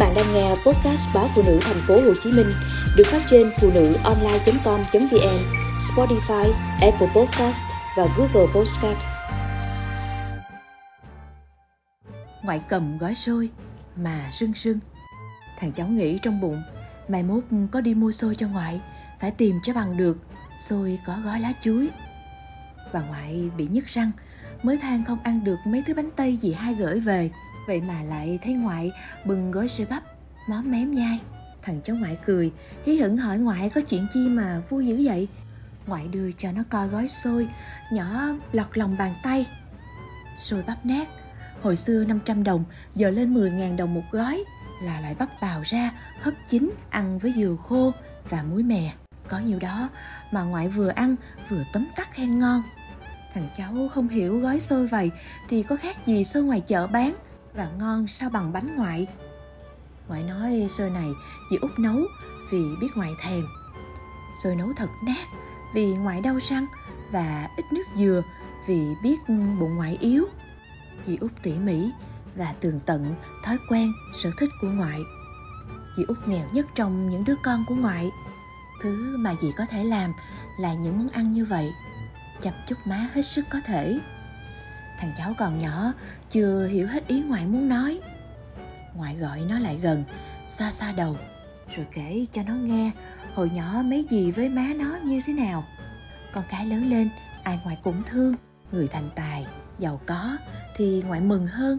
[0.00, 2.46] bạn đang nghe podcast báo phụ nữ thành phố Hồ Chí Minh
[2.96, 5.38] được phát trên phụ nữ online.com.vn,
[5.78, 7.64] Spotify, Apple Podcast
[7.96, 8.98] và Google Podcast.
[12.42, 13.50] Ngoại cầm gói xôi
[13.96, 14.78] mà rưng rưng.
[15.58, 16.62] Thằng cháu nghĩ trong bụng,
[17.08, 18.80] mai mốt có đi mua xôi cho ngoại,
[19.20, 20.18] phải tìm cho bằng được
[20.60, 21.88] xôi có gói lá chuối.
[22.92, 24.10] Bà ngoại bị nhức răng,
[24.62, 27.30] mới than không ăn được mấy thứ bánh tây gì hai gửi về
[27.70, 28.92] Vậy mà lại thấy ngoại
[29.24, 30.02] bừng gói sữa bắp,
[30.48, 31.20] móm mém nhai.
[31.62, 32.52] Thằng cháu ngoại cười,
[32.84, 35.28] hí hửng hỏi ngoại có chuyện chi mà vui dữ vậy.
[35.86, 37.48] Ngoại đưa cho nó coi gói xôi,
[37.92, 39.46] nhỏ lọt lòng bàn tay.
[40.38, 41.08] Xôi bắp nát,
[41.62, 42.64] hồi xưa 500 đồng,
[42.94, 44.44] giờ lên 10.000 đồng một gói
[44.82, 47.92] là lại bắp bào ra, hấp chín, ăn với dừa khô
[48.30, 48.92] và muối mè.
[49.28, 49.88] Có nhiều đó
[50.30, 51.16] mà ngoại vừa ăn
[51.48, 52.62] vừa tấm tắc khen ngon.
[53.34, 55.10] Thằng cháu không hiểu gói xôi vậy
[55.48, 57.14] thì có khác gì xôi ngoài chợ bán–
[57.54, 59.06] và ngon sao bằng bánh ngoại.
[60.08, 61.10] Ngoại nói xôi này
[61.50, 61.96] chị út nấu
[62.50, 63.46] vì biết ngoại thèm.
[64.42, 65.26] Xôi nấu thật nát
[65.74, 66.66] vì ngoại đau răng
[67.12, 68.22] và ít nước dừa
[68.66, 70.24] vì biết bụng ngoại yếu.
[71.06, 71.90] Chị út tỉ mỉ
[72.36, 73.92] và tường tận thói quen,
[74.22, 75.00] sở thích của ngoại.
[75.96, 78.10] Chị út nghèo nhất trong những đứa con của ngoại.
[78.82, 80.12] Thứ mà dì có thể làm
[80.58, 81.72] là những món ăn như vậy.
[82.40, 84.00] Chăm chút má hết sức có thể
[85.00, 85.92] thằng cháu còn nhỏ,
[86.30, 88.00] chưa hiểu hết ý ngoại muốn nói.
[88.94, 90.04] Ngoại gọi nó lại gần
[90.48, 91.16] xa xa đầu,
[91.76, 92.90] rồi kể cho nó nghe
[93.34, 95.64] hồi nhỏ mấy gì với má nó như thế nào.
[96.32, 97.10] Con cái lớn lên,
[97.42, 98.34] ai ngoại cũng thương,
[98.72, 99.46] người thành tài,
[99.78, 100.36] giàu có
[100.76, 101.78] thì ngoại mừng hơn.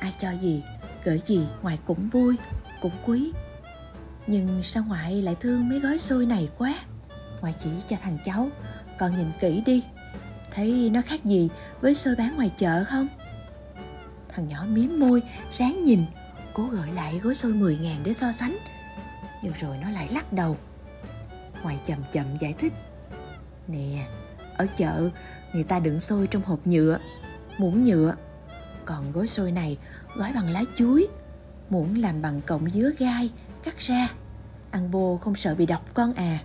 [0.00, 0.62] Ai cho gì,
[1.04, 2.36] gửi gì ngoại cũng vui,
[2.80, 3.32] cũng quý.
[4.26, 6.74] Nhưng sao ngoại lại thương mấy gói xôi này quá?
[7.40, 8.48] Ngoại chỉ cho thằng cháu,
[8.98, 9.82] con nhìn kỹ đi
[10.56, 11.48] thấy nó khác gì
[11.80, 13.08] với xôi bán ngoài chợ không?
[14.28, 16.04] Thằng nhỏ miếm môi, ráng nhìn,
[16.54, 18.58] cố gợi lại gói xôi 10 ngàn để so sánh.
[19.42, 20.56] Nhưng rồi nó lại lắc đầu.
[21.62, 22.72] Ngoài chậm chậm giải thích.
[23.68, 24.06] Nè,
[24.56, 25.10] ở chợ
[25.52, 26.98] người ta đựng xôi trong hộp nhựa,
[27.58, 28.14] muỗng nhựa.
[28.84, 29.78] Còn gói xôi này
[30.16, 31.08] gói bằng lá chuối,
[31.70, 33.30] muỗng làm bằng cọng dứa gai,
[33.64, 34.08] cắt ra.
[34.70, 36.38] Ăn bô không sợ bị độc con à.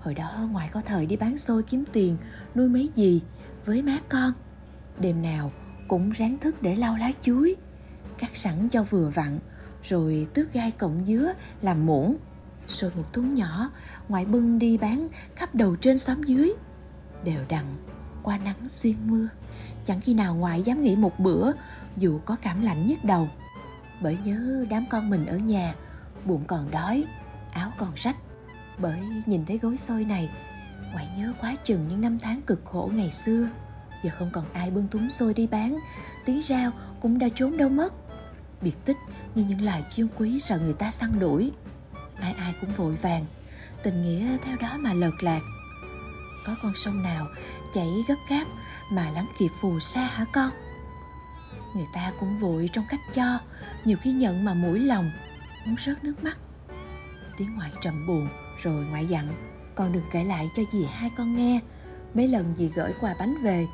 [0.00, 2.16] Hồi đó ngoại có thời đi bán xôi kiếm tiền,
[2.54, 3.22] Nuôi mấy gì
[3.64, 4.32] với má con.
[4.98, 5.52] Đêm nào
[5.88, 7.56] cũng ráng thức để lau lá chuối,
[8.18, 9.38] Cắt sẵn cho vừa vặn,
[9.82, 11.32] Rồi tước gai cọng dứa
[11.62, 12.16] làm muỗng.
[12.68, 13.70] Rồi một thúng nhỏ,
[14.08, 16.52] Ngoại bưng đi bán khắp đầu trên xóm dưới.
[17.24, 17.64] Đều đặn,
[18.22, 19.28] qua nắng xuyên mưa.
[19.84, 21.52] Chẳng khi nào ngoại dám nghỉ một bữa,
[21.96, 23.28] Dù có cảm lạnh nhức đầu.
[24.02, 25.74] Bởi nhớ đám con mình ở nhà
[26.24, 27.04] Bụng còn đói,
[27.52, 28.16] Áo còn rách
[28.78, 30.30] bởi nhìn thấy gối xôi này,
[30.92, 33.48] ngoại nhớ quá chừng những năm tháng cực khổ ngày xưa.
[34.04, 35.78] Giờ không còn ai bưng túng xôi đi bán,
[36.24, 37.94] tiếng rau cũng đã trốn đâu mất.
[38.60, 38.96] Biệt tích
[39.34, 41.52] như những loài chiêu quý sợ người ta săn đuổi.
[42.20, 43.26] Ai ai cũng vội vàng,
[43.82, 45.40] tình nghĩa theo đó mà lợt lạc.
[46.46, 47.26] Có con sông nào
[47.74, 48.44] chảy gấp gáp
[48.90, 50.50] mà lắng kịp phù sa hả con?
[51.74, 53.38] Người ta cũng vội trong cách cho,
[53.84, 55.10] nhiều khi nhận mà mũi lòng,
[55.66, 56.38] muốn rớt nước mắt.
[57.36, 58.28] Tiếng ngoại trầm buồn
[58.62, 59.26] rồi ngoại dặn,
[59.74, 61.60] con đừng kể lại cho dì hai con nghe.
[62.14, 63.66] Mấy lần dì gửi quà bánh về,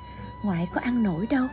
[0.44, 1.46] ngoại có ăn nổi đâu.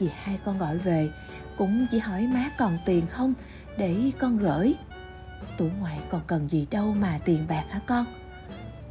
[0.00, 1.10] Dì hai con gọi về,
[1.56, 3.34] cũng chỉ hỏi má còn tiền không
[3.78, 4.74] để con gửi.
[5.56, 8.06] Tuổi ngoại còn cần gì đâu mà tiền bạc hả con?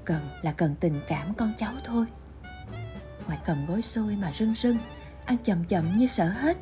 [0.06, 2.06] Cần là cần tình cảm con cháu thôi.
[3.26, 4.78] Ngoại cầm gối xôi mà rưng rưng,
[5.26, 6.58] ăn chậm chậm như sợ hết.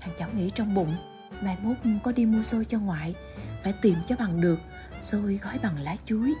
[0.00, 0.96] Thằng cháu nghĩ trong bụng,
[1.42, 3.14] mai mốt có đi mua xôi cho ngoại
[3.62, 4.58] phải tìm cho bằng được
[5.00, 6.34] xôi gói bằng lá chuối.